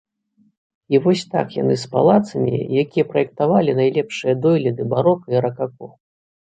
[0.95, 5.97] І вось так яны з палацамі, якія праектавалі найлепшыя дойліды барока і ракако.